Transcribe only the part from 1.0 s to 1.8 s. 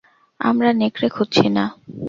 খুঁজছি না।